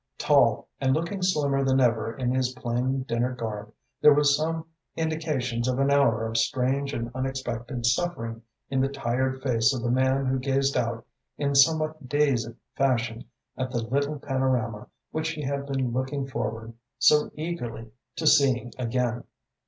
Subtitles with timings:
[0.17, 5.67] Tall, and looking slimmer than ever in his plain dinner garb, there were some indications
[5.67, 8.41] of an hour of strange and unexpected suffering
[8.71, 11.05] in the tired face of the man who gazed out
[11.37, 13.25] in somewhat dazed fashion
[13.55, 19.23] at the little panorama which he had been looking forward so eagerly to seeing again.